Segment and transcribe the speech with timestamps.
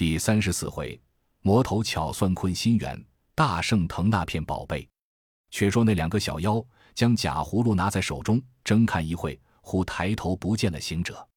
[0.00, 0.98] 第三十四回，
[1.42, 3.04] 魔头巧算困心猿，
[3.34, 4.88] 大圣腾那片宝贝。
[5.50, 11.28] 却说那两个小妖将假葫芦拿在手中，睁看一会，忽抬头不见了行者。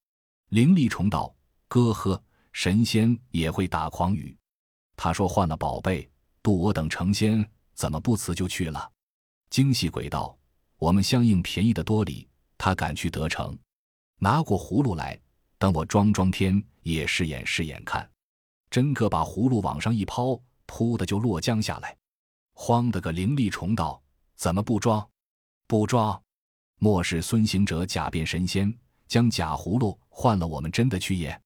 [0.52, 1.36] 灵力重道
[1.68, 2.24] ：“哥呵，
[2.54, 4.34] 神仙也会打诳语。
[4.96, 6.10] 他说换了宝贝，
[6.42, 8.90] 渡我等成仙，怎么不辞就去了？”
[9.52, 10.38] 精细鬼道
[10.80, 12.26] ：“我们相应便宜的多哩，
[12.58, 13.60] 他敢去得逞？
[14.20, 15.20] 拿过葫芦来，
[15.58, 18.10] 等我装装天，也试验试验看。”
[18.74, 20.30] 真个把葫芦往上一抛，
[20.66, 21.96] 噗的就落江下来。
[22.54, 24.02] 慌得个灵力虫道
[24.36, 25.08] ：“怎么不装？
[25.68, 26.20] 不装？
[26.80, 28.76] 莫是孙行者假变神仙，
[29.08, 31.40] 将假葫芦换了我们真的去也？”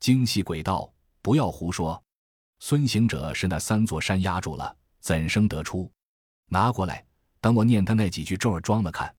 [0.00, 0.92] 精细鬼道
[1.22, 2.02] ：“不要胡说！
[2.58, 5.88] 孙行者是那三座山压住了，怎生得出？
[6.48, 7.06] 拿过来。”
[7.40, 9.14] 等我念他那几句咒儿，装了看。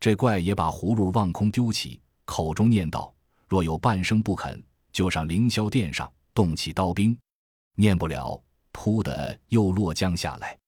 [0.00, 3.10] 这怪也把葫芦望空丢起，口中念道
[3.48, 7.14] ：“若有半生不肯，就上凌霄殿上动起刀兵。”
[7.76, 10.58] 念不了，噗的又落江下来。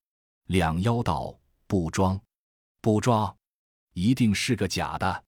[0.49, 1.35] 两妖道
[1.67, 2.21] ：“不装，
[2.83, 3.35] 不装，
[3.95, 5.25] 一定是个假的。”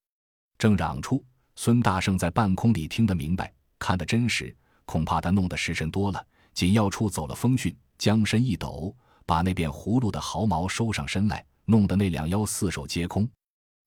[0.58, 1.24] 正嚷出，
[1.56, 11.42] 孙大圣在半空里听得明白，看得真实，恐怕他弄得时辰多了，紧要处走了风讯，将身一抖，把那变葫芦的毫毛收上身来。
[11.64, 13.26] 弄得那两妖四手皆空，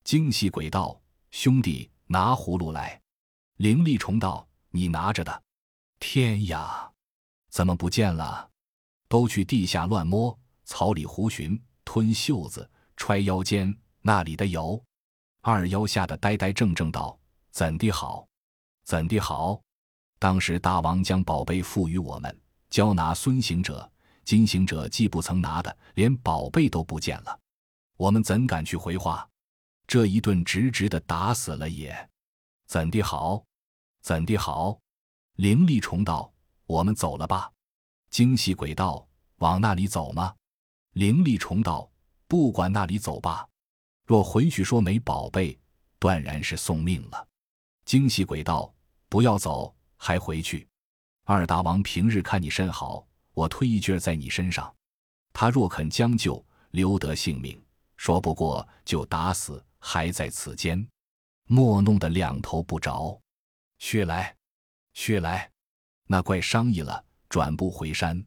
[0.04, 3.00] 精细鬼道：“兄弟，拿葫芦来。”
[3.58, 5.42] 灵力虫道：“你拿着的。”
[6.00, 6.92] 天呀，
[7.50, 8.50] 怎么不见了？
[9.08, 14.84] 都去地下乱摸，草里胡寻，吞袖子，揣腰间，那里的有？
[15.42, 17.18] 二妖吓得呆呆怔怔道
[17.52, 18.28] ：“怎的好？
[18.84, 19.62] 怎的好？
[20.20, 23.90] 当时大王将宝贝付予我们，交拿孙行者、
[24.26, 27.40] 金行者既不曾拿的，连宝贝都不见了。”
[27.98, 29.28] 我们怎敢去回话？
[29.88, 32.10] 这一顿直直的打死了也，
[32.68, 33.44] 怎的好？
[34.02, 34.80] 怎的好？
[35.38, 36.32] 灵力虫道
[36.66, 37.52] ：“我们走了吧。”
[38.10, 39.08] 精细鬼道
[39.38, 40.34] ：“往那里走吗？”
[40.94, 41.88] 灵力虫道
[42.28, 43.48] ：“不管那里走吧。
[44.08, 45.56] 若回去说没宝贝，
[46.00, 47.28] 断然是送命了。”
[47.86, 48.74] 精细鬼道
[49.10, 50.68] ：“不要走，还回去。
[51.24, 54.74] 二大王平日看你甚好，我推一句在你身上。
[55.34, 57.64] 他若肯将就，留得性命。”
[57.96, 60.88] 说不过就打死，还在此间，
[61.48, 63.20] 莫弄得两头不着。
[63.80, 64.36] 去来，
[64.98, 65.50] 去来！
[66.08, 68.22] 那怪商议了，转步回山。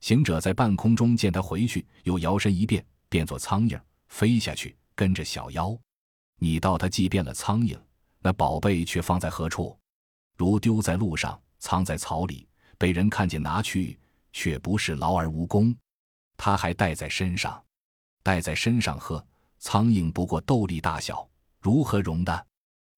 [0.00, 5.76] 行者在半空中见他回去，又摇身一变，变作苍蝇飞下去，跟着小妖。
[6.38, 7.80] 你道他既变了苍蝇，
[8.20, 9.76] 那宝贝却放在何处？
[10.36, 12.46] 如丢在路上，藏在草里，
[12.76, 13.98] 被人看见拿去，
[14.34, 15.74] 却不是劳而无功。
[16.36, 17.60] 他还带在身上。
[18.22, 19.26] 带在身上呵，
[19.58, 21.26] 苍蝇不过豆粒大小，
[21.58, 22.46] 如何容的？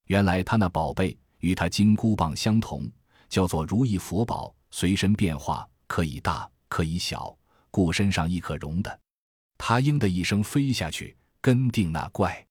[0.06, 2.90] 原来他那宝贝与他金箍棒相同，
[3.34, 7.36] 叫做如意佛宝，随身变化，可以大，可以小，
[7.68, 9.00] 故身上亦可容的。
[9.58, 12.46] 他应的一声飞下去，跟定那怪。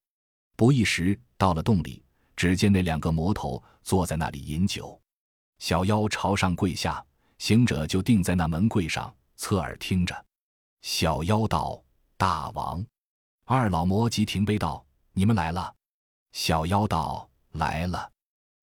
[0.57, 2.03] 不一时到了洞里，
[2.35, 4.99] 只见那两个魔头坐在那里饮酒。
[5.59, 7.01] 小妖朝上跪下，
[7.37, 10.25] 行者就定在那门柜上，侧耳听着。
[10.81, 11.81] 小妖道。
[12.17, 12.85] 大王，
[13.45, 14.85] 二老魔即停杯道
[15.15, 15.73] ：“你们来了。”
[16.33, 18.11] 小妖道：“来了。”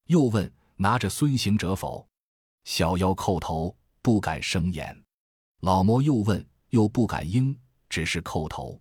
[0.09, 2.06] 又问：“拿着孙行者否？”
[2.65, 4.97] 小妖叩头，不敢生言。
[5.60, 7.56] 老魔又问，又不敢应，
[7.88, 8.81] 只是叩头。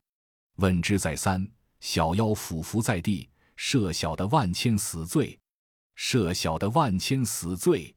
[0.56, 1.45] 问之再三，
[1.79, 5.40] 小妖俯伏在地，设小的万千死罪，
[5.95, 7.94] 设小的万千死罪。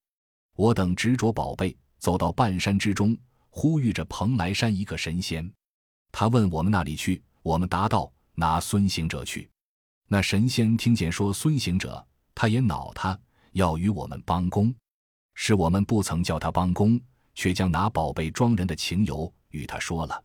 [0.56, 3.16] 我等执着宝贝，走到半山之中，
[3.50, 5.50] 呼吁着蓬莱山一个神仙。
[6.10, 9.50] 他问我们那里去，我们答道：“拿孙行者去。”
[10.08, 13.18] 那神仙听见说孙行者，他也恼他，
[13.52, 14.74] 要与我们帮工。
[15.44, 17.00] 是我们不曾叫他帮工，
[17.34, 20.22] 却将拿宝贝装人的情由与他说了。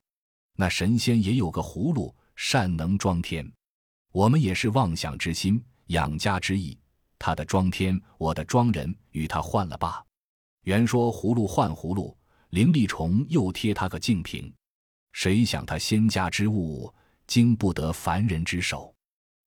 [0.55, 3.51] 那神仙也有个葫芦，善能装天。
[4.11, 6.77] 我们也是妄想之心，养家之意。
[7.17, 10.05] 他的装天，我的装人，与他换了罢。
[10.65, 12.15] 原说葫芦换葫芦，
[12.51, 14.53] 灵力虫又贴他个净瓶。
[15.13, 16.93] 谁想他仙家之物，
[17.25, 18.93] 经不得凡人之手，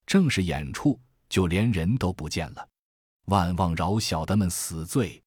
[0.04, 0.98] 正是眼处，
[1.28, 2.68] 就连人都不见了。
[3.26, 5.22] 万望饶小的们死罪。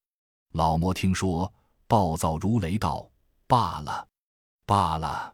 [0.53, 1.51] 老魔听说，
[1.87, 3.09] 暴躁如雷道
[3.47, 4.07] ：“罢了，
[4.67, 5.33] 罢了，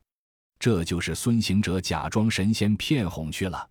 [0.57, 3.69] 这就是孙行者假装神仙骗哄去了。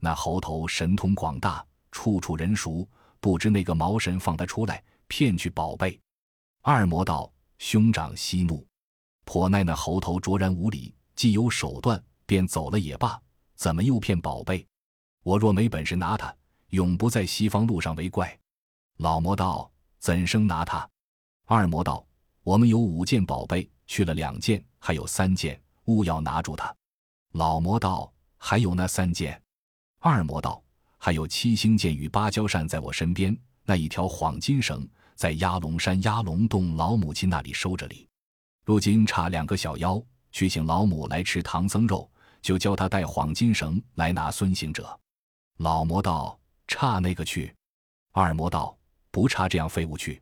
[0.00, 2.86] 那猴头神通广大，处处人熟，
[3.20, 5.98] 不知那个毛神放他出来骗去宝贝。”
[6.60, 8.66] 二魔道：“兄长息怒。”
[9.24, 13.18] 颇奈那猴头卓然无礼，既有手段，便走了也罢。
[13.56, 14.66] 怎么又骗宝贝？
[15.22, 16.34] 我若没本事拿他，
[16.68, 18.38] 永不在西方路上为怪。
[18.98, 19.70] 老魔道
[20.02, 20.86] ：“怎生拿他？”
[21.46, 22.04] 二魔道
[22.44, 26.74] ：“我们有五件宝贝，去了两件，还有三件，勿要拿住它。”
[27.32, 29.40] 老魔道：“还有那三件。”
[30.00, 30.62] 二魔道
[30.98, 33.34] ：“还有七星剑与芭蕉扇在我身边，
[33.64, 38.08] 那一条黄金绳在压龙山压龙洞老母亲那里收着哩。
[38.64, 42.10] 如今差两个小妖去请老母来吃唐僧肉，
[42.40, 44.98] 就叫他带黄金绳来拿孙行者。”
[45.58, 47.54] 老魔道：“差那个去。”
[48.12, 48.76] 二魔道
[49.12, 50.20] ：“不差这样废物去。”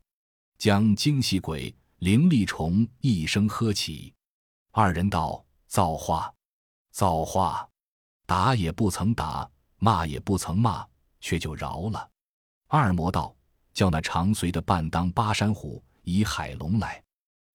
[0.58, 4.12] 将精细鬼、灵力虫一声喝起。
[4.72, 6.30] 二人道：“造化，
[6.90, 7.66] 造化！
[8.26, 9.50] 打也不曾打。”
[9.82, 10.86] 骂也不曾骂，
[11.20, 12.10] 却就饶了。
[12.66, 13.34] 二魔道
[13.72, 17.02] 叫那长随的半当巴山虎以海龙来。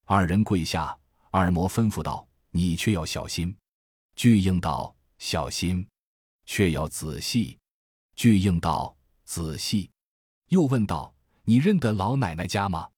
[0.05, 0.97] 二人跪下，
[1.29, 3.55] 二魔吩咐道：“你却要小心。”
[4.17, 5.87] 巨应道：“小心，
[6.47, 7.59] 却要仔细。”
[8.17, 9.91] 巨应道：“仔细。”
[10.49, 11.13] 又问道
[11.45, 12.89] ：“你认得老奶奶家吗？”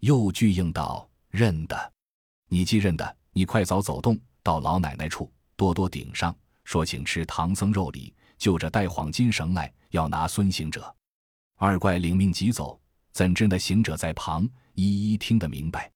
[0.00, 1.92] 又巨应道：“认得。”
[2.48, 8.14] 你既认得，你快早走动到老奶奶处，多多顶上，说请吃唐僧肉礼。
[8.38, 10.94] 就着带黄金绳来，要拿孙行者。
[11.56, 12.78] 二怪领命急走，
[13.12, 15.90] 怎知那行者在旁一一听得明白。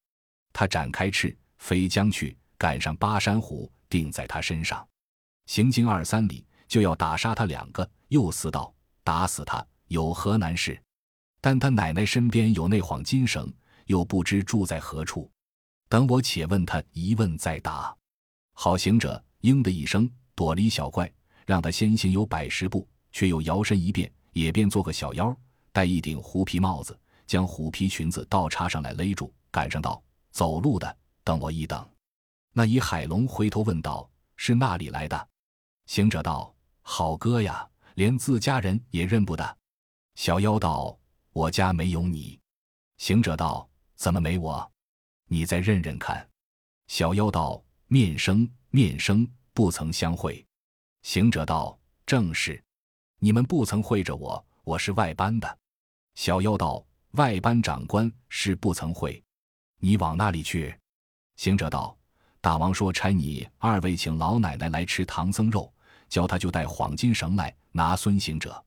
[0.53, 4.89] 他展开翅飞将去，赶上巴山虎，定在他身上。
[5.47, 7.89] 行经二三里，就要打杀他两个。
[8.09, 8.75] 又思道：
[9.05, 10.83] 打死他有何难事？
[11.41, 13.53] 但他奶奶身边有那幌金绳，
[13.87, 15.31] 又不知住在何处。
[15.89, 17.97] 等我且问他一问再答。
[18.53, 21.11] 好行者应的一声，躲离小怪。
[21.47, 25.37] 让他先行有百十步，却又摇身一变，也变做个小妖，
[25.73, 26.97] 戴一顶狐皮帽子，
[27.27, 30.01] 将虎皮裙子倒插上来勒住，赶上道
[30.31, 31.85] ：“走路的，等我一等。”
[32.55, 35.29] 那以海龙回头问道：“是那里来的？”
[35.87, 39.59] 行者道：“好哥呀，连自家人也认不得。”
[40.15, 40.97] 小妖道
[41.33, 42.39] ：“我家没有你。”
[42.99, 44.71] 行者道：“怎么没我？
[45.27, 46.29] 你再认认看。”
[46.89, 50.45] 小妖道：“面生面生，不曾相会。”
[51.03, 52.63] 行者道：“正是，
[53.19, 55.59] 你们不曾会着我，我是外班的。”
[56.15, 59.23] 小妖道：“外班长官是不曾会，
[59.79, 60.77] 你往那里去？”
[61.37, 61.97] 行者道
[62.43, 65.73] ：“大王说差你二位请老奶奶来吃唐僧肉，
[66.09, 68.63] 叫他就带黄金绳来拿孙行者。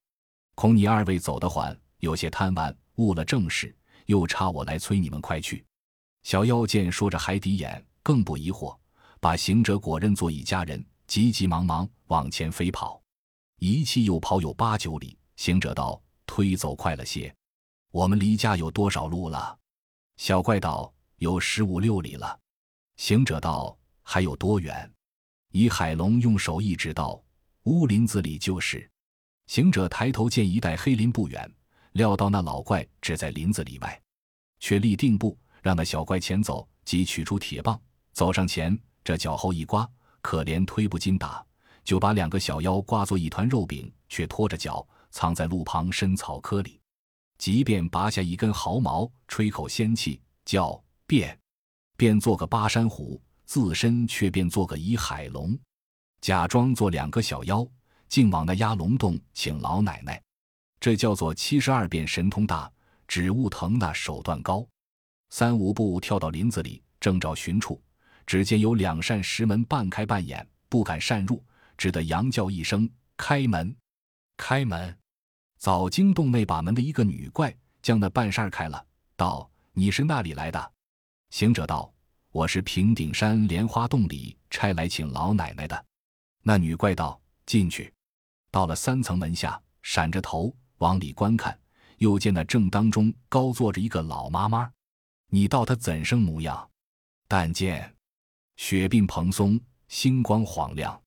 [0.56, 3.74] 恐你二位走得缓，有些贪玩，误了正事，
[4.08, 5.66] 又差我来催你们快去。”
[6.24, 8.78] 小妖见说着海底眼，更不疑惑，
[9.22, 10.86] 把行者果认作一家人。
[11.08, 13.02] 急急忙忙往前飞跑，
[13.60, 15.18] 一气又跑有八九里。
[15.38, 17.34] 行者道：“推走快了些，
[17.92, 19.58] 我们离家有多少路了？”
[20.18, 22.38] 小怪道：“有十五六里了。”
[22.98, 24.92] 行者道：“还有多远？”
[25.52, 27.22] 以海龙用手一指道
[27.64, 28.90] ：“乌林子里就是。”
[29.48, 31.54] 行者抬头见一带黑林不远，
[31.94, 34.00] 料到那老怪只在林子里外，
[34.60, 37.80] 却立定步，让那小怪前走，即取出铁棒，
[38.12, 39.90] 走上前，这脚后一刮。
[40.22, 41.46] 可怜推不进打，
[41.84, 46.80] 就把两个小妖挂作一团肉饼，却拖着脚藏在路旁深草窠里。
[47.38, 51.38] 即便拔下一根毫毛，吹口仙气，叫变，
[51.98, 55.60] 变做个巴山虎，自身却变做个倚海龙，
[56.22, 57.68] 假装做两个小妖，
[58.08, 60.24] 竟往那压龙洞请老奶奶。
[60.84, 62.70] 这叫做七十二变神通大，
[63.08, 64.68] 指物腾那手段高。
[65.30, 67.82] 三五步跳到林子里，正找寻处。
[68.26, 71.42] 只见有两扇石门半开半掩，不敢擅入，
[71.78, 73.74] 只得扬叫一声：“开门，
[74.36, 74.94] 开门！”
[75.58, 78.86] 早惊动那把门的一个女怪，将那半扇开了，
[79.16, 80.74] 道：“你是那里来的？”
[81.32, 81.94] 行者道
[82.34, 85.86] ：“我是平顶山莲花洞里差来请老奶奶的。”
[86.44, 87.94] 那女怪道：“进去。”
[88.52, 91.58] 到了三层门下，闪着头往里观看，
[92.00, 94.70] 又见那正当中高坐着一个老妈妈。
[95.30, 96.70] 你道她怎生模样？
[97.26, 97.96] 但见。
[98.58, 101.02] 雪鬓蓬松，星光晃亮，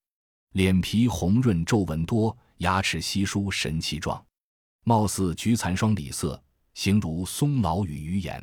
[0.52, 4.24] 脸皮红润，皱纹多，牙齿稀疏，神气壮，
[4.82, 6.42] 貌似菊残霜里色，
[6.72, 8.42] 形如松老与鱼眼。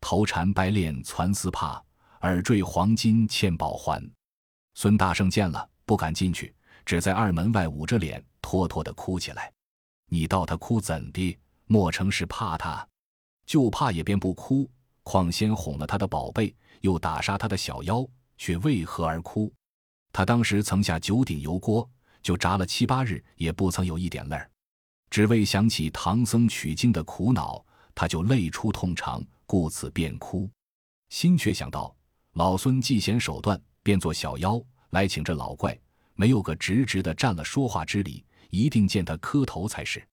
[0.00, 1.80] 头缠白链攒丝帕，
[2.22, 4.02] 耳坠黄金嵌宝环。
[4.74, 6.54] 孙大圣见了，不敢进去，
[6.86, 9.53] 只在二门外捂着脸，拖拖的哭起来。
[10.14, 11.36] 你道他哭怎的？
[11.66, 12.86] 莫成是怕他？
[13.44, 14.70] 就怕也便不哭，
[15.02, 18.06] 况先哄了他的宝贝，又打杀他的小妖。
[18.38, 19.52] 却为何而哭？
[20.12, 21.88] 他当时曾下九鼎油锅，
[22.22, 24.48] 就炸了七八日，也不曾有一点泪儿。
[25.10, 30.48] 只为想起唐僧取经的苦恼，他就泪出痛肠，故此便哭。
[31.08, 31.92] 心却想到
[32.34, 35.76] 老孙既显手段，变作小妖来请这老怪，
[36.14, 40.06] 没有个直直的占了说话之理，一定见他磕头才是。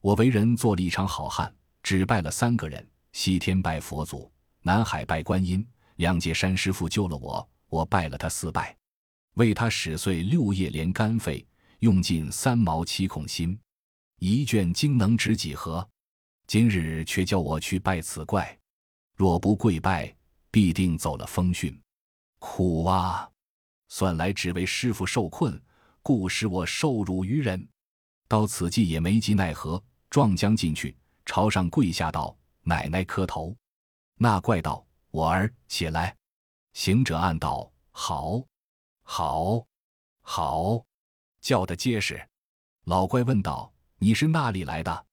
[0.00, 4.30] 我为人做了一场好汉，只拜了三个人：西天拜佛祖，
[4.62, 5.66] 南海拜观音，
[5.96, 8.76] 两界山师傅救了我，我拜了他四拜，
[9.34, 11.44] 为他使碎六叶连肝肺，
[11.80, 13.58] 用尽三毛七孔心，
[14.20, 15.86] 一卷经能值几何？
[16.46, 18.58] 今日却叫我去拜此怪，
[19.16, 20.14] 若不跪拜，
[20.50, 21.78] 必定走了风讯，
[22.38, 23.28] 苦啊！
[23.88, 25.60] 算来只为师傅受困，
[26.02, 27.68] 故使我受辱于人。
[28.30, 30.96] 到此际也没及奈何，撞将进去，
[31.26, 32.32] 朝上跪下道
[32.62, 33.52] ：“奶奶磕头。”
[34.14, 36.16] 那怪道：“我儿起来。”
[36.72, 38.40] 行者暗道：“好，
[39.02, 39.66] 好，
[40.22, 40.80] 好，
[41.40, 42.24] 叫得结实。”
[42.86, 43.68] 老怪问道
[43.98, 45.06] ：“你是那里来的？”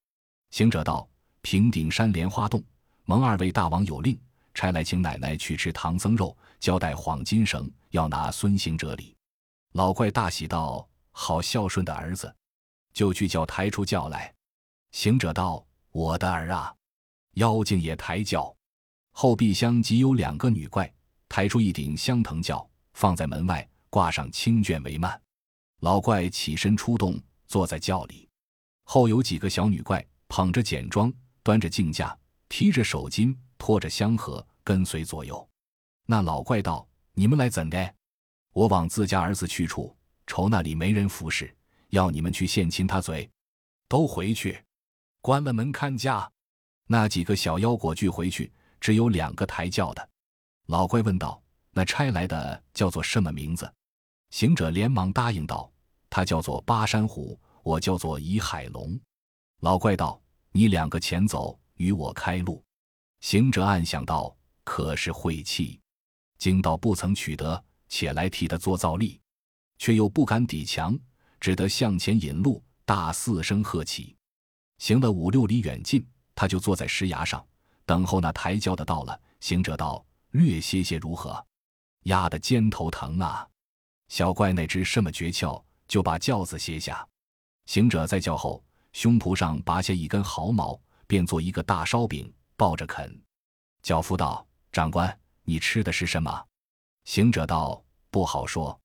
[0.51, 1.09] 行者道
[1.41, 2.63] ：“平顶山莲花洞，
[3.05, 4.15] 蒙二位大王有令，
[4.53, 9.15] 差来请奶奶去吃唐僧肉，交代黄金绳，要拿孙行者礼。”
[9.73, 12.31] 老怪大喜道：“好孝顺的儿子。”
[12.97, 14.33] 就去叫抬出轿来，
[14.89, 15.63] 行者道
[15.93, 16.73] ：“我的儿啊！”
[17.37, 18.51] 妖精也抬轿，
[19.11, 20.91] 后壁厢即有两个女怪，
[21.29, 25.15] 抬出一顶香藤轿，放在门外，挂上青绢帷幔。
[25.81, 28.27] 老怪起身出动，坐在轿里。
[28.85, 31.13] 后有几个小女怪，捧着简装，
[31.43, 32.17] 端着镜架，
[32.49, 35.47] 提着手巾，拖着香盒，跟随左右。
[36.07, 37.93] 那老怪道：“你们来怎的？
[38.53, 41.53] 我往自家儿子去处，愁那里没人服侍。”
[41.89, 43.29] 要你们去献亲他嘴，
[43.87, 44.63] 都回去，
[45.21, 46.29] 关了门看家。
[46.85, 50.09] 那几个小妖果聚回去，只有两个抬轿的。
[50.67, 51.41] 老怪问道
[51.71, 53.71] ：“那差来的叫做什么名字？”
[54.31, 55.71] 行者连忙答应道
[56.09, 58.99] ：“他叫做巴山虎，我叫做倚海龙。”
[59.61, 62.63] 老怪道：“你两个前走，与我开路。”
[63.21, 65.79] 行者暗想道：“可是晦气，
[66.37, 69.19] 惊道不曾取得，且来替他做造例，
[69.77, 70.97] 却又不敢抵强。”
[71.39, 74.15] 只得向前引路，大四声喝起。
[74.79, 77.45] 行了五六里远近，他就坐在石崖上，
[77.85, 79.19] 等候那抬轿的到了。
[79.39, 81.45] 行者道：“略歇歇如何？”
[82.05, 83.47] 压得肩头疼啊！
[84.07, 87.07] 小怪那知什么诀窍，就把轿子歇下。
[87.65, 88.63] 行者在轿后，
[88.93, 93.21] 胸脯上拔下一根毫毛，便做一个大烧饼，抱着啃。
[93.83, 96.45] 轿夫道：“长官，你吃的是什么？”
[97.05, 98.79] 行者道：“不好说。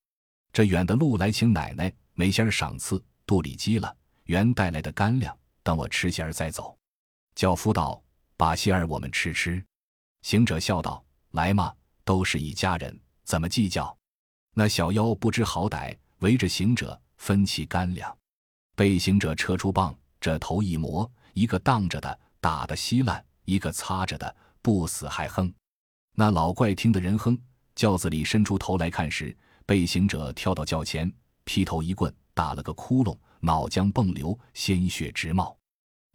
[0.52, 6.76] 这远的路来请奶奶。”没仙儿赏赐，肚里饥了，原带来的干粮，等我吃些儿再走。
[7.35, 8.02] 教夫道
[8.37, 9.64] ：“把些儿我们吃吃。”
[10.23, 13.97] 行者笑道：“来嘛，都是一家人，怎么计较？”
[14.54, 18.14] 那小妖不知好歹，围着行者分起干粮，
[18.76, 25.52] 被行者撤出棒，这头一磨，一个荡着的打得稀烂，一个擦着的不死还哼。
[26.14, 27.40] 那老怪听得人哼，
[27.75, 31.11] 轿子里伸出头来看时，被行者跳到轿前。
[31.44, 35.56] 劈头一棍打了个窟窿，脑浆迸流，鲜血直冒。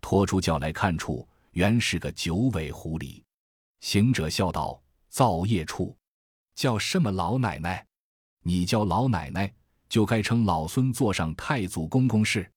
[0.02, 3.22] 拖出轿来看处，原是个九尾狐狸。
[3.82, 5.96] 行者笑道：“造业处，
[6.56, 7.86] 叫什么老奶奶？
[8.44, 9.54] 你叫老奶奶，
[9.90, 12.50] 就该称老孙坐上太祖公公事。”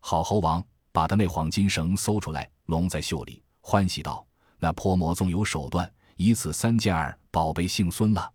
[0.00, 4.26] 好猴王把他那黄金绳搜出来，拢在袖里，欢喜道
[4.58, 8.32] ：“那泼魔纵有手段，以此三件儿宝贝姓孙了。”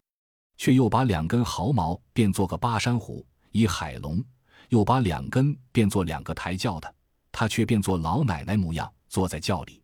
[0.58, 3.26] 却又把两根毫毛变做个巴山虎。
[3.56, 4.22] 以海龙
[4.68, 6.94] 又把两根变作两个抬轿的，
[7.32, 9.82] 他却变作老奶奶模样，坐在轿里，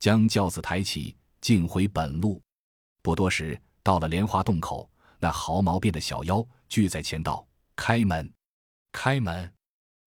[0.00, 2.42] 将轿子抬起，径回本路。
[3.02, 4.90] 不多时，到了莲花洞口，
[5.20, 8.28] 那毫毛变的小妖聚在前道：“开门，
[8.90, 9.52] 开门！”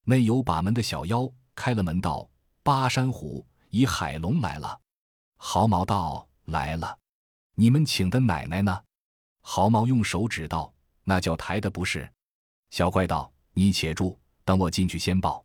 [0.03, 2.29] 内有把门的小妖开了门道
[2.61, 4.77] ：“巴山虎以海龙来了。”
[5.39, 6.97] 毫毛道：“来了，
[7.55, 8.83] 你们请的奶奶呢？”
[9.39, 10.73] 毫毛用手指道
[11.05, 12.05] ：“那叫抬的不是。”
[12.69, 15.43] 小怪道：“你且住，等我进去先报。”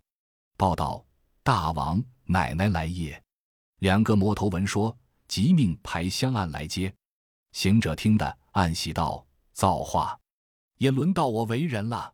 [0.58, 1.04] 报道
[1.42, 3.20] ：“大王奶奶来也。”
[3.78, 6.92] 两个魔头闻说，即命排香案来接。
[7.52, 10.18] 行者听得，暗喜道：“造化，
[10.78, 12.12] 也轮到我为人了。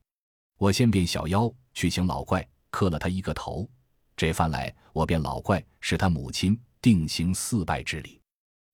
[0.57, 3.69] 我先变小妖去请老怪，磕了他一个头。
[4.17, 8.21] 这番来，我变老怪是他母亲，定行四拜之礼。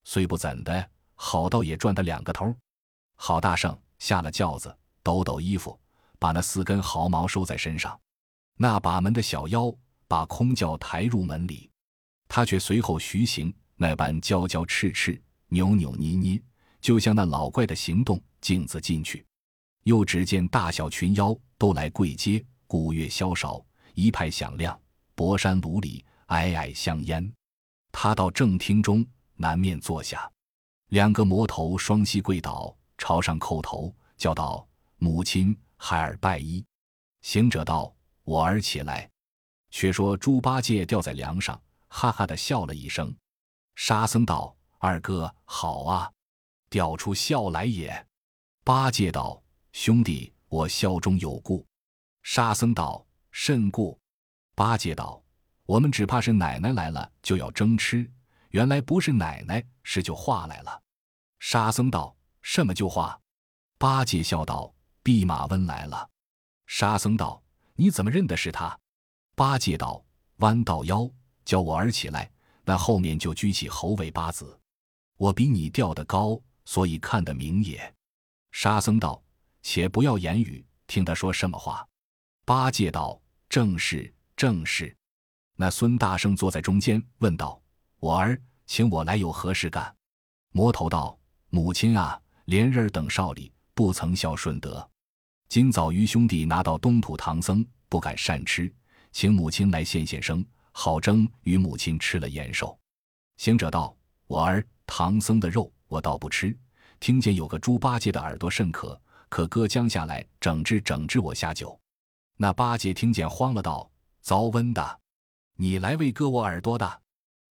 [0.05, 2.55] 虽不怎的，好到也赚他两个头。
[3.17, 5.79] 郝大圣下了轿子，抖抖衣服。”
[6.25, 8.01] 把那四根毫毛收在身上，
[8.57, 9.71] 那把门的小妖
[10.09, 11.71] 把空轿抬入门里，
[12.29, 16.43] 他却随后徐行，那般娇娇赤赤、扭扭捏捏，
[16.81, 19.23] 就像那老怪的行动，径自进去。
[19.83, 23.63] 又只见大小群妖都来跪接，鼓乐萧韶，
[23.93, 24.81] 一派响亮，
[25.15, 27.31] 博山炉里霭霭香烟。
[27.93, 30.27] 他到正厅中南面坐下，
[30.89, 34.67] 两个魔头双膝跪倒，朝上叩头，叫道
[34.97, 35.55] ：“母亲。”
[35.87, 36.65] 孩儿拜一，
[37.21, 39.11] 行者道：“我儿起来。”
[39.69, 43.15] 却说猪八戒吊在梁上，哈哈的笑了一声。
[43.75, 46.11] 沙僧道：“二哥好啊，
[46.71, 48.07] 掉出笑来也。
[48.65, 51.67] 八戒道：“兄弟，我笑中有故。”
[52.25, 54.01] 沙僧道：“甚故？”
[54.57, 55.23] 八戒道
[55.69, 58.11] ：“我们只怕是奶奶来了就要争吃，
[58.49, 60.83] 原来不是奶奶，是就化来了。”
[61.41, 63.21] 沙僧道：“什么就化？”
[63.77, 64.74] 八戒笑道
[65.05, 66.11] ：“弼马温来了。”
[66.67, 67.41] 沙僧道
[67.77, 68.77] ：“你怎么认得是他？”
[69.37, 70.05] 八戒道
[70.39, 71.09] ：“弯道腰，
[71.45, 72.29] 叫我儿起来，
[72.65, 74.59] 那后面就举起猴尾八字。”
[75.17, 77.95] 我比你吊得高，所以看得明也。
[78.51, 79.23] 沙僧道
[79.63, 81.87] ：“且不要言语，听他说什么话。”
[82.45, 84.97] 八戒道：“正是，正是。”
[85.57, 87.63] 那孙大圣坐在中间，问道
[88.01, 89.95] ：“我儿，请我来有何事干？”
[90.51, 91.17] 魔头道
[91.51, 94.89] ：“母亲啊，连日等少里不曾孝顺德，
[95.49, 98.73] 今早于兄弟拿到东土唐僧，不敢善吃，
[99.13, 102.77] 请母亲来现现生，好蒸与母亲吃了延寿。”
[103.39, 103.97] 行者道
[104.27, 106.55] ：“我儿。”唐僧的肉我倒不吃，
[107.01, 111.81] 听见有个猪八戒的耳朵甚可，可割将下来整治整治我下酒。
[112.37, 115.01] 那八戒听见慌了，道：“遭瘟的，
[115.57, 117.03] 你来为割我耳朵的？”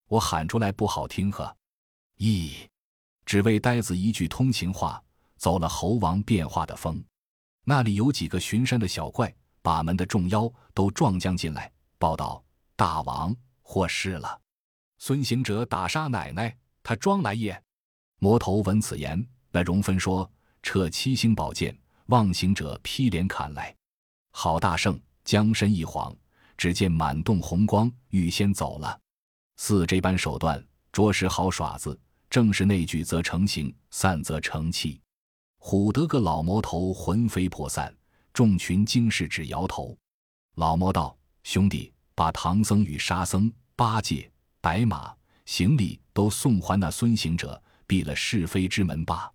[0.08, 1.58] 我喊出来不好听呵，
[2.20, 2.52] 咦，
[3.26, 5.04] 只为呆子一句通情话，
[5.38, 7.04] 走了猴王变化的风。
[7.64, 12.44] 那里有几个巡山的小怪，把门的众妖都撞将进来，报道
[12.76, 14.42] ：“大王获释了，
[14.98, 17.58] 孙行者打杀奶奶。”他装来也。
[18.20, 20.30] 魔头闻此言，那容分说
[20.62, 21.74] ：“撤七星宝剑，
[22.08, 23.74] 望行者劈脸砍来。”
[24.36, 26.14] 郝大圣将身一晃，
[26.58, 29.00] 只见满洞红光，预先走了。
[29.56, 31.98] 似这般手段，着实好耍子。
[32.30, 35.00] 正是内聚则成形，散则成气。
[35.66, 37.96] 唬得个老魔头魂飞魄散，
[38.34, 39.98] 众群惊士只摇头。
[40.56, 44.30] 老魔道：“兄弟，把唐僧与沙僧、八戒、
[44.60, 45.16] 白马。”
[45.48, 49.32] 行李都送还那孙行者，闭了是非之门罢。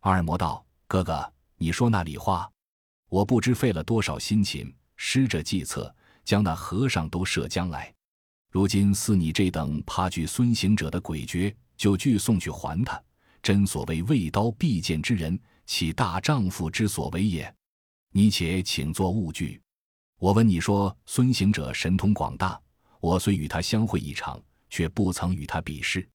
[0.00, 2.50] 二魔道：“哥哥，你说那里话？
[3.08, 7.92] 我不知费了多少辛勤，施着计策，将那和尚都射将来。
[8.50, 13.02] 如今似你这等怕惧孙行者的诡谲，就拒送去还他。
[13.42, 15.36] 真所谓畏刀必剑之人，
[15.74, 17.50] 岂大丈夫之所为也？
[18.10, 19.58] 你且请坐勿惧。
[20.18, 22.60] 我闻你说孙行者神通广大，
[23.00, 26.06] 我虽与他相会一场。”却不曾与他比试，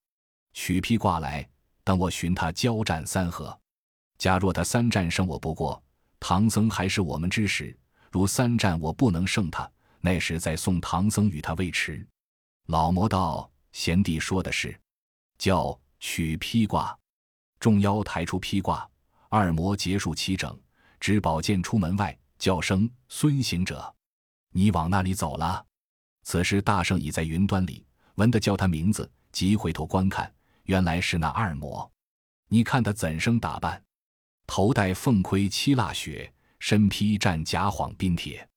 [0.53, 1.47] 取披挂来，
[1.83, 3.55] 等我寻他交战三合。
[4.19, 5.83] 假若他三战胜我不过，
[6.19, 7.75] 唐僧还是我们之时；
[8.11, 9.69] 如三战我不能胜他，
[10.01, 12.07] 那时再送唐僧与他未迟。
[12.67, 14.79] 老魔道：“贤弟说的是，
[15.39, 16.95] 叫取披挂。”
[17.59, 18.87] 众妖抬出披挂，
[19.29, 20.57] 二魔结束齐整，
[20.99, 23.93] 执宝剑出门外，叫声：“孙行者，
[24.51, 25.65] 你往那里走了？”
[26.23, 27.85] 此时大圣已在云端里。
[28.15, 31.87] 闻得叫他名字，即回头观看，原来是那二魔。
[32.47, 33.79] 你看他怎生打扮？
[34.47, 38.49] 头戴凤盔七蜡雪，身披战甲晃冰铁，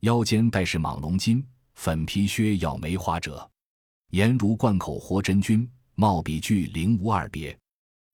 [0.00, 1.42] 腰间带是蟒龙金，
[1.74, 3.50] 粉皮靴咬梅花褶，
[4.10, 7.58] 颜如贯口活真君，貌比巨灵无二别。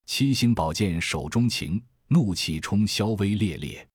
[0.05, 3.87] 七星宝剑手中擎，怒气冲霄威烈烈。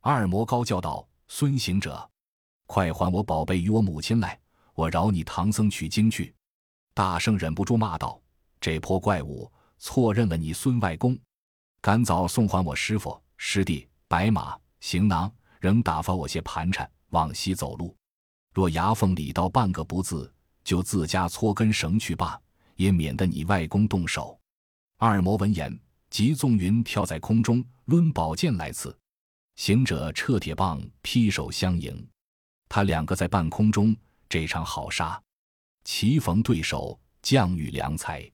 [0.00, 2.08] 二魔高叫道：“孙行者，
[2.66, 4.38] 快还我宝贝与我母亲来！
[4.74, 6.34] 我饶你唐僧取经去。”
[6.92, 8.20] 大圣忍不住骂道
[8.60, 11.18] ：“这泼怪物，错认了你孙外公，
[11.80, 17.96] 赶早送还我师傅、师弟、白马、行囊，仍打发我些盘缠往西走路。
[18.52, 22.40] 若牙缝里到半个不字，就自家搓根绳去罢，
[22.76, 24.38] 也免得你外公动手。”
[24.98, 25.78] 二魔闻言，
[26.10, 28.96] 即纵云跳在空中，抡宝剑来刺。
[29.56, 32.06] 行者撤铁棒，劈手相迎。
[32.68, 33.96] 他两个在半空中，
[34.28, 35.20] 这场好杀。
[35.84, 38.30] 棋逢对手，将遇良才；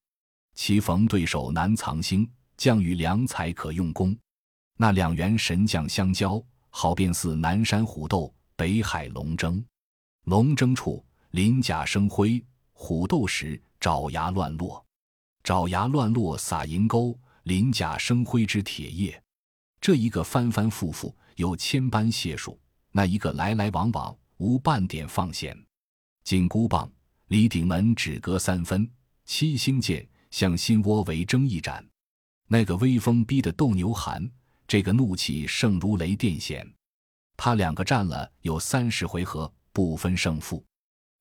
[0.55, 4.17] 棋逢对手难藏心，将遇良才可用功。
[4.79, 9.65] 那两员神将相交，好便似南山虎斗，北海龙争。
[10.25, 14.85] 龙争处，鳞甲生辉；虎斗时，爪牙乱落。
[15.45, 19.23] 爪牙乱落撒银钩，鳞甲生辉之铁叶。
[19.81, 22.59] 这一个翻翻覆覆，有千般解数；
[22.91, 25.57] 那一个来来往往，无半点放闲。
[26.25, 26.91] 紧箍棒。
[27.29, 28.87] 离顶门只隔三分，
[29.25, 31.83] 七星剑向心窝围争一斩。
[32.47, 34.31] 那个威风逼得斗牛寒，
[34.69, 36.71] 这个怒气胜如雷电显。
[37.35, 40.63] 他两个战了有三十回合，不分胜负。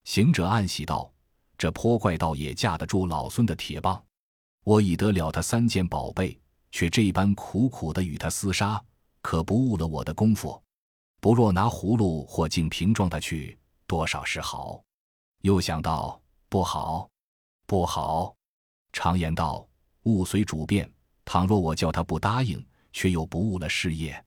[0.04, 1.10] 行者暗喜道
[1.58, 4.04] ：“这泼怪倒也架得住老孙的铁棒。
[4.64, 6.40] 我已得了他三件宝贝，
[6.72, 8.82] 却这般苦苦的与他厮杀，
[9.22, 10.62] 可不误了我的功夫。
[11.20, 14.82] 不若拿葫芦或净瓶装他去，多少是好。”
[15.42, 17.10] 又想到不好，
[17.66, 18.36] 不好。
[18.94, 19.68] 常言道
[20.04, 20.92] ：“物随主变。
[21.26, 24.24] 倘若我叫他不答应，却又不误了事业，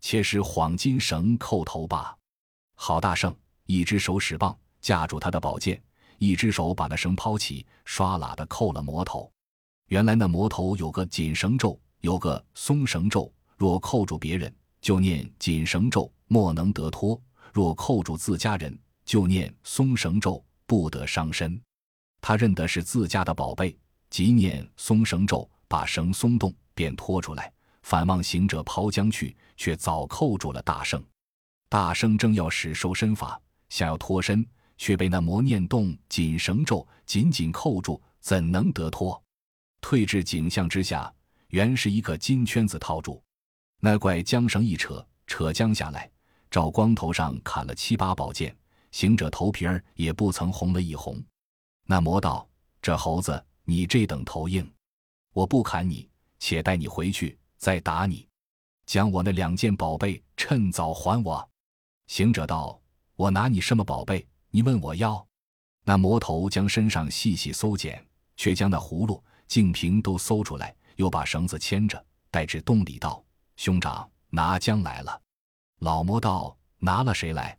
[0.00, 2.16] 且使幌金绳扣头吧。
[2.74, 5.82] 郝大圣一只手使棒架住他的宝剑，
[6.18, 9.30] 一只手把那绳抛起，唰喇的扣了魔头。
[9.90, 13.30] 原来那魔头有个紧绳咒，有个松绳咒。
[13.56, 17.20] 若扣住别人，就念紧绳咒，莫能得脱；
[17.52, 21.60] 若扣住自家人，就念松绳咒，不得伤身。
[22.20, 23.76] 他认得是自家的宝贝，
[24.10, 27.52] 即念松绳咒，把绳松动，便拖出来。
[27.82, 31.02] 反望行者抛将去，却早扣住了大圣。
[31.68, 34.46] 大圣正要使收身法，想要脱身，
[34.78, 39.20] 却被那魔念动紧绳咒紧紧扣住，怎能得脱？
[39.80, 41.12] 退至景象之下，
[41.48, 43.22] 原是一个金圈子套住。
[43.80, 46.10] 那怪缰绳一扯，扯将下来，
[46.50, 48.54] 照光头上砍了七八宝剑，
[48.90, 51.22] 行者头皮儿也不曾红了一红。
[51.86, 52.48] 那魔道
[52.82, 54.70] ：“这猴子，你这等头硬，
[55.32, 58.28] 我不砍你，且带你回去再打你。
[58.86, 61.48] 将我那两件宝贝趁早还我。”
[62.06, 62.80] 行者道
[63.16, 64.26] ：“我拿你什么宝贝？
[64.50, 65.26] 你问我要？”
[65.84, 68.04] 那魔头将身上细细搜检，
[68.36, 73.22] 却将那葫芦、净瓶都搜出来，又把绳子牵着，带至洞里道。
[73.56, 75.20] 兄长拿将来了，
[75.80, 77.58] 老魔道拿了谁来？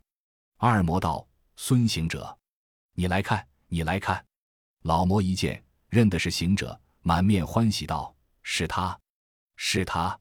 [0.56, 2.34] 二魔道孙行者，
[2.94, 4.24] 你来看，你来看。
[4.84, 8.98] 老魔一见认的是行者，满面欢喜道：“是他，
[9.56, 10.18] 是他！”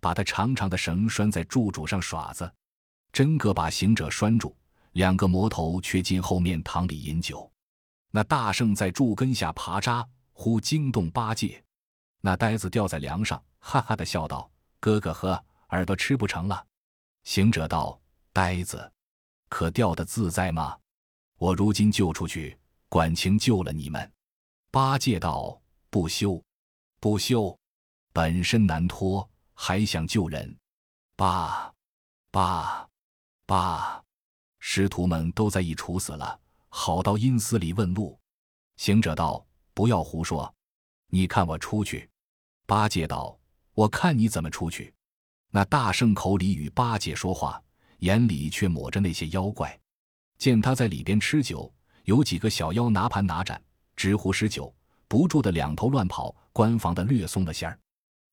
[0.00, 2.52] 把他长长的绳拴在柱柱上耍子，
[3.10, 4.54] 真个把行者拴住。
[4.92, 7.50] 两个魔头却进后面堂里饮酒。
[8.10, 10.06] 那大圣在柱根下爬扎，
[10.38, 11.64] 忽惊动八戒。
[12.20, 14.48] 那呆子吊在梁上，哈哈的笑道。
[14.78, 16.64] 哥哥呵耳朵吃不成了，
[17.24, 17.98] 行者道
[18.34, 18.92] ：“呆子，
[19.48, 20.78] 可掉的自在吗？
[21.38, 22.56] 我如今救出去，
[22.90, 24.12] 管情救了你们。”
[24.70, 26.40] 八戒道：“不休，
[27.00, 27.58] 不休，
[28.12, 30.54] 本身难脱，还想救人？
[31.16, 31.72] 八，
[32.30, 32.86] 八，
[33.46, 34.04] 八！
[34.58, 38.20] 师徒们都在一处死了，好到阴司里问路。”
[38.76, 39.44] 行者道
[39.76, 40.50] ：“不要胡说，
[41.10, 42.08] 你看我出去。”
[42.64, 43.38] 八戒道。
[43.74, 44.90] 我看你怎么出去？
[45.50, 47.62] 那大圣口里与八戒说话，
[47.98, 49.78] 眼里却抹着那些妖怪。
[50.38, 51.70] 见他在里边吃酒，
[52.04, 53.62] 有几个小妖拿盘拿盏，
[53.94, 54.74] 直呼施酒，
[55.08, 57.78] 不住的两头乱跑，关防的略松了线儿。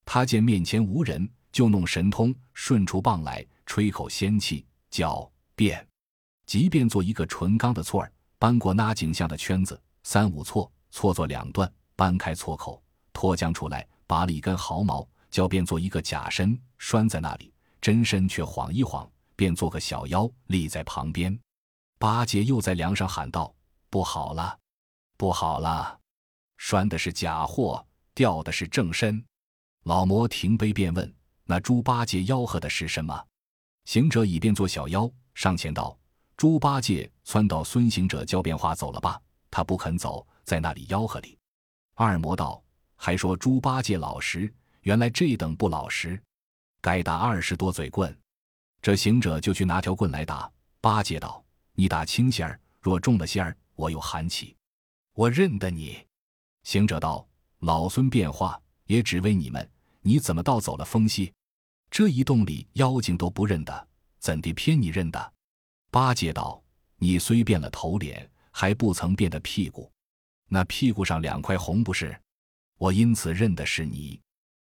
[0.06, 5.86] 他见面前无人，就弄神通，顺出棒来，吹口仙气，叫变，
[6.46, 15.06] 即便做一个纯钢的错儿，搬过那景象的圈子，三五错，撮作两段，搬开撮口，脱将出来，拔了一根毫毛。
[15.32, 17.52] 叫变做一个假身拴在那里，
[17.82, 21.36] 真身却晃一晃，便做个小妖立在旁边。
[21.98, 23.52] 八戒又在梁上喊道
[23.90, 24.56] ：“不好了，
[25.18, 26.00] 不好了！
[26.58, 29.26] 拴的是假货，吊的是正身。”
[29.86, 31.12] 老魔停杯便问
[31.46, 33.20] ：“那猪八戒吆喝的是什么？”
[33.86, 35.98] 行者已变作小妖，上前道
[36.38, 39.20] ：“猪八戒窜到孙行者教变化走了吧？
[39.50, 41.38] 他不肯走，在那里吆喝里。”
[41.96, 42.64] 二魔道
[42.96, 44.54] ：“还说猪八戒老实。”
[44.84, 46.22] 原来这等不老实，
[46.82, 48.14] 该打二十多嘴棍。
[48.82, 50.52] 这行者就去拿条棍来打。
[50.82, 54.58] 八戒道：“你打轻些儿，若重了些儿，我又喊起。
[55.14, 56.06] 我认得你。”
[56.64, 57.26] 行者道
[57.64, 59.66] ：“老孙变化也只为你们，
[60.02, 61.34] 你怎么倒走了风息？
[61.90, 63.88] 这一洞里妖精都不认得，
[64.20, 65.34] 怎地偏你认得？”
[65.90, 66.62] 八戒道
[67.00, 69.90] ：“你虽变了头脸，还不曾变得屁股。
[70.54, 72.16] 那屁股上两块红不是？
[72.78, 74.22] 我因此认的是你。”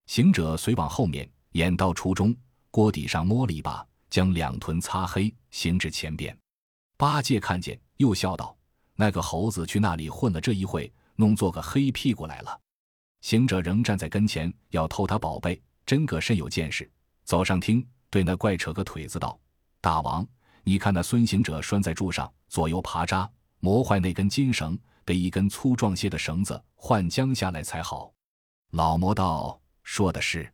[0.06, 2.36] 行者随往后面，眼到初中，
[2.70, 6.38] 锅底上摸了一把，将两臀擦黑，行至前边。
[6.98, 8.56] 八戒看见，又笑道
[8.94, 12.62] ：“那个猴子去那里混了这一会，弄做个黑屁股来了。”
[13.22, 16.88] 行者仍站在跟前，要偷他宝贝，真个甚有见识。
[17.24, 19.40] 走上厅，对那怪扯个腿子道
[19.82, 20.28] ：“大王，
[20.64, 23.28] 你看那孙行者拴在柱上，左右爬扎，
[23.62, 24.78] 磨坏那根金绳，
[25.12, 28.14] 得一根粗壮些的绳子换将下来才好。”
[28.72, 29.60] 老魔道。
[29.84, 30.50] 说的是，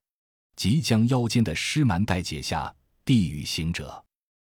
[0.56, 4.04] 即将腰间的尸蛮带解下，递与行者。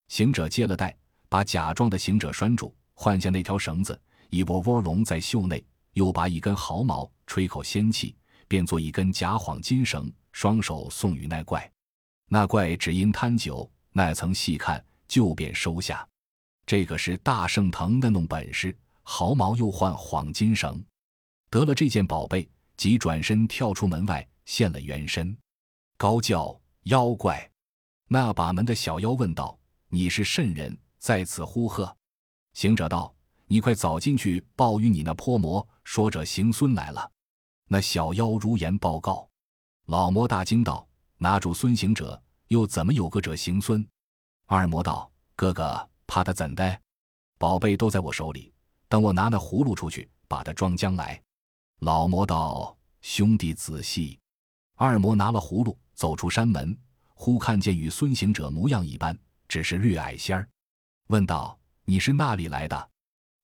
[0.09, 0.93] 行者接了带，
[1.29, 3.97] 把假装的行者拴住，换下那条绳子，
[4.29, 5.63] 一窝窝龙在袖内，
[5.93, 8.15] 又拔一根毫毛，吹口仙气，
[8.47, 11.71] 变作一根假幌金绳，双手送与那怪。
[12.27, 16.05] 那怪只因贪酒，那曾细看，就便收下。
[16.65, 20.83] 这个是大圣腾的弄本事，毫毛又换晃金绳，
[21.49, 24.27] 得了这件宝贝，即转身跳出门外。
[24.45, 25.37] 现了原身，
[25.95, 27.49] 高叫妖怪。
[28.09, 31.95] 那把门的小妖问道：“你是甚人，在此呼喝？”
[32.53, 33.15] 行者道
[33.47, 37.09] ：“你快早进去报与你那泼魔，说着行孙来了。”
[37.69, 39.25] 那小妖如言报告。
[39.85, 40.85] 老魔大惊道
[41.17, 43.87] ：“拿住孙行者，又怎么有个者行孙？”
[44.45, 46.81] 二魔道：“哥哥，怕他怎的？
[47.37, 48.52] 宝贝都在我手里，
[48.93, 51.19] 等我拿那葫芦出去，把它装将来。”
[51.81, 54.19] 老魔道：“兄弟仔细。”
[54.77, 56.77] 二魔拿了葫芦，走出山门，
[57.15, 60.47] 忽看见与孙行者模样一般，只是略矮些儿，
[61.07, 62.89] 问道：“你是那里来的？”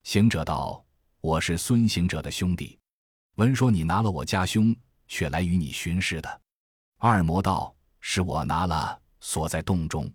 [0.05, 0.85] 行者道
[1.19, 2.77] ：“我是孙行者的兄弟，
[3.37, 4.75] 闻说你拿了我家兄。”
[5.07, 6.41] 却来与你巡视的，
[6.99, 10.07] 二魔道是我拿了，锁在洞中。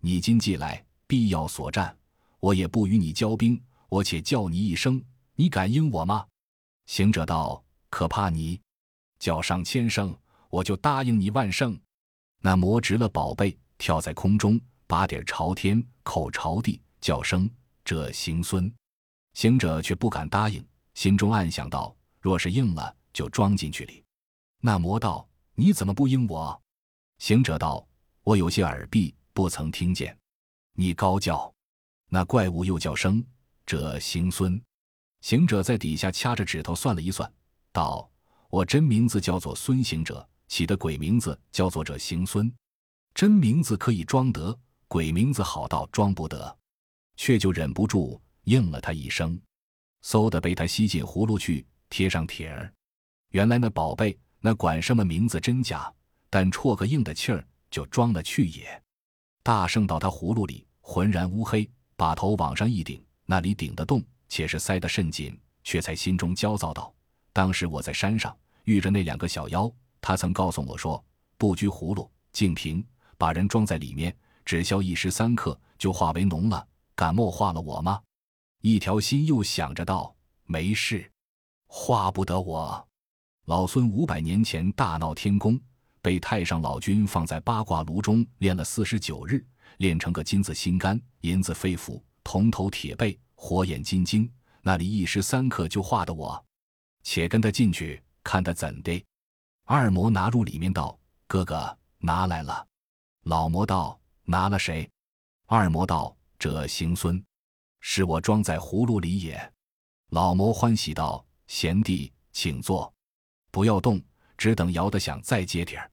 [0.00, 1.98] 你今既来，必要所战，
[2.38, 3.60] 我也不与你交兵。
[3.88, 5.02] 我且叫你一声，
[5.34, 6.26] 你敢应我吗？
[6.86, 8.60] 行者道：可怕你，
[9.18, 10.16] 叫上千声，
[10.50, 11.78] 我就答应你万声。
[12.40, 17.50] 那魔执了宝贝，跳在空中，把底朝天，口朝地，叫声
[17.84, 18.72] 这行孙。
[19.34, 24.04] 行者却不敢答应，心中暗想道：若是应了，就装进去里。
[24.60, 26.60] 那魔道：“你怎么不应我？”
[27.18, 27.86] 行者道
[28.22, 30.16] ：“我有些耳闭，不曾听见。”
[30.74, 31.52] 你高叫，
[32.08, 33.24] 那怪物又叫声
[33.68, 34.58] ：“这行孙。”
[35.20, 37.30] 行者在底下掐着指头算了一算，
[37.70, 38.10] 道
[38.48, 42.50] ：“我真名字叫做孙行者，起的鬼名字叫做这行孙。
[43.14, 46.56] 真名字可以装得，鬼名字好到装不得，
[47.16, 49.38] 却就忍不住应了他一声，
[50.02, 52.72] 嗖的被他吸进葫芦去，贴上铁儿。
[53.32, 55.92] 原来那宝贝。”那管什么名字真假，
[56.30, 58.80] 但戳个硬的气儿就装了去也。
[59.42, 66.90] 大圣到他葫芦里，浑然乌黑，把头往上一顶，那里顶得动，且是塞得甚紧，却才心中焦躁道
[67.30, 71.04] ：“当时我在山上遇着那两个小妖，他曾告诉我说，
[71.36, 72.82] 不拘葫芦，净瓶，
[73.18, 76.66] 把人装在里面，只消一时三刻，就化为脓了。
[76.94, 78.00] 敢莫化了我吗？”
[78.62, 80.16] 一条心又想着道
[80.48, 81.12] ：“没事，
[81.66, 82.88] 化不得我。”
[83.44, 85.60] 老孙五百年前大闹天宫，
[86.00, 89.44] 被太上老君放在八卦炉中炼了四十九日，
[89.76, 96.44] 炼成个金子心肝、银子肺腑、铜头铁背、火眼金睛，那里一时三刻就化的我，
[97.02, 99.02] 且跟他进去看他怎的。
[99.64, 102.66] 二魔拿入里面道：“哥哥拿来了。”
[103.24, 104.86] 老魔道：“拿了谁？”
[105.48, 107.24] 二魔道：“这行孙，
[107.80, 109.52] 是我装在葫芦里也。”
[110.12, 112.92] 老魔欢喜道：“贤弟，请坐。”
[113.50, 113.98] 不要动，
[114.36, 115.90] 只等摇得响再接底儿。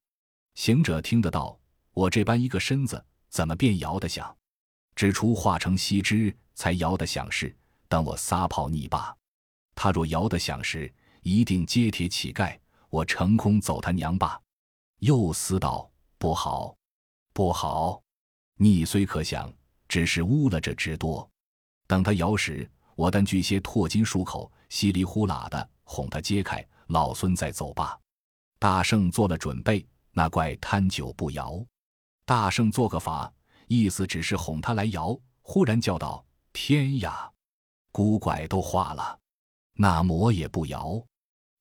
[0.55, 1.57] 行者听得到，
[1.93, 4.35] 我这般一个身子，怎么便摇得响？
[4.95, 7.55] 只除化成锡枝，才摇得响是。
[7.87, 9.15] 等我撒泡泥罢。
[9.75, 12.57] 他若摇得响时，一定揭铁乞丐，
[12.89, 14.39] 我成空走他娘罢。
[14.99, 16.75] 又思道：不好，
[17.33, 18.01] 不好！
[18.57, 19.51] 逆虽可想，
[19.87, 21.29] 只是污了这之多。
[21.87, 26.65] 等他摇时，我但锯些唾金漱口，稀里呼啦的哄他揭开。
[26.87, 27.99] 老孙再走罢。
[28.57, 31.63] 大圣做了准备，那怪贪酒不摇。
[32.25, 33.31] 大圣做个法，
[33.67, 35.17] 意思只是哄他来摇。
[35.41, 37.31] 忽然叫道：“天呀，
[37.91, 39.19] 古拐都化了，
[39.73, 40.99] 那魔也不摇。”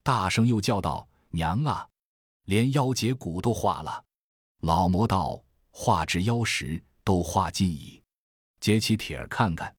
[0.03, 1.87] 大圣又叫道：“娘啊，
[2.45, 4.05] 连腰结骨都化了。”
[4.63, 8.03] 老魔道：“化至腰时都化尽矣。”
[8.61, 9.75] 揭起铁儿看看。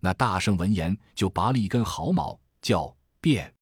[0.00, 3.52] 那大圣闻言，就拔了一根毫毛，叫变。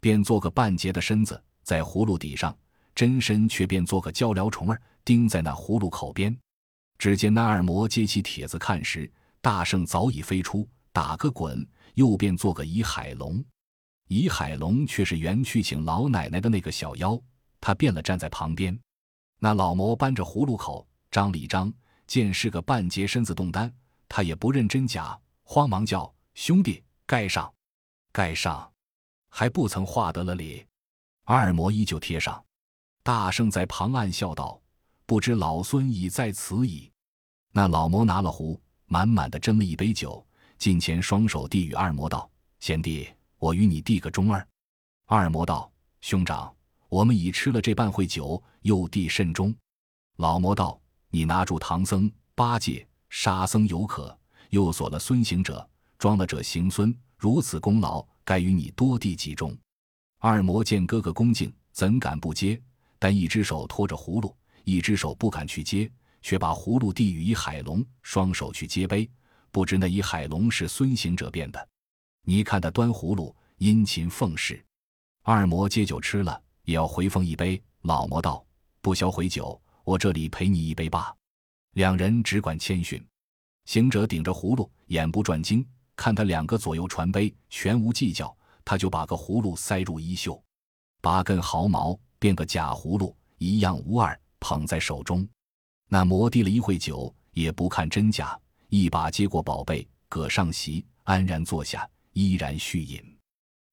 [0.00, 2.56] 变做个半截的身子在葫芦底上，
[2.94, 6.34] 真身却变做个鹪鹩虫儿，钉在那葫芦口边。
[6.98, 13.44] 只见那二魔接起帖子看时，大圣早已飞出，打个滚，又变做个倚海龙。
[14.08, 17.20] 倚海龙却是原去请老奶奶的那个小妖，
[17.60, 18.78] 他变了站在旁边。
[19.38, 21.72] 那老魔扳着葫芦口，张了一张，
[22.06, 23.72] 见是个半截身子动丹，
[24.08, 27.52] 他也不认真假，慌忙叫兄弟盖上，
[28.12, 28.72] 盖上。
[29.28, 30.64] 还不曾画得了礼，
[31.24, 32.42] 二魔依旧贴上。
[33.02, 34.58] 大圣在旁暗笑道
[35.06, 36.90] ：“不知老孙已在此矣。”
[37.52, 40.24] 那老魔拿了壶，满满的斟了一杯酒，
[40.58, 42.28] 近前双手递与二魔道
[42.60, 44.46] ：“贤弟，我与你递个中二。”
[45.06, 46.54] 二魔道：“兄长，
[46.88, 49.54] 我们已吃了这半会酒，又递甚中？”
[50.18, 54.18] 老魔道：“你拿住唐僧、八戒、沙僧有可，
[54.50, 55.66] 又锁了孙行者，
[55.98, 59.56] 装了这行孙，如此功劳。”该与你多递几盅。
[60.18, 62.60] 二魔见哥哥恭敬，怎敢不接？
[62.98, 65.88] 但一只手托着葫芦，一只手不敢去接，
[66.22, 69.08] 却把葫芦递与一海龙，双手去接杯。
[69.52, 71.68] 不知那一海龙是孙行者变的。
[72.22, 74.60] 你看他端葫芦，殷勤奉事。
[75.22, 77.62] 二魔接酒吃了，也要回奉一杯。
[77.82, 78.44] 老魔道
[78.82, 81.14] ：“不消回酒，我这里陪你一杯罢。”
[81.74, 83.00] 两人只管谦逊。
[83.66, 85.64] 行者顶着葫芦，眼不转睛。
[85.94, 90.42] 看他两个左右传杯，全无计较，他就把个葫芦塞入衣袖。
[91.00, 95.26] 拔根毫毛，变个假葫芦，一样无二，捧在手中。
[95.88, 103.00] 那魔低了一会酒，也不看真假，一把接过宝贝，搁上席，安然坐下，依然续饮。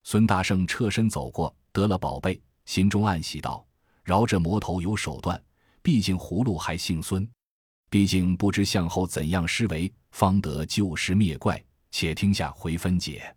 [0.04, 3.66] 孙大圣侧身走过，得了宝贝，心中暗喜道
[4.04, 5.42] ：“饶这魔头有手段，
[5.82, 7.28] 毕竟葫芦还姓孙，
[7.90, 11.64] 毕竟不知向后怎样施为，方得救时灭怪。
[11.90, 13.36] 且听下回分解。”